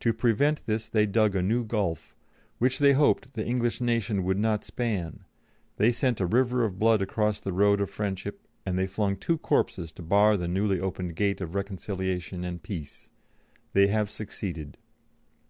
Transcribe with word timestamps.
To 0.00 0.12
prevent 0.12 0.66
this 0.66 0.86
they 0.90 1.06
dug 1.06 1.34
a 1.34 1.42
new 1.42 1.64
gulf, 1.64 2.14
which 2.58 2.78
they 2.78 2.92
hoped 2.92 3.32
the 3.32 3.46
English 3.46 3.80
nation 3.80 4.22
would 4.22 4.36
not 4.38 4.66
span; 4.66 5.24
they 5.78 5.90
sent 5.90 6.20
a 6.20 6.26
river 6.26 6.62
of 6.66 6.78
blood 6.78 7.00
across 7.00 7.40
the 7.40 7.54
road 7.54 7.80
of 7.80 7.88
friendship, 7.88 8.46
and 8.66 8.78
they 8.78 8.86
flung 8.86 9.16
two 9.16 9.38
corpses 9.38 9.90
to 9.92 10.02
bar 10.02 10.36
the 10.36 10.46
newly 10.46 10.78
opened 10.78 11.16
gate 11.16 11.40
of 11.40 11.54
reconciliation 11.54 12.44
and 12.44 12.62
peace. 12.62 13.08
They 13.72 13.86
have 13.86 14.10
succeeded." 14.10 14.76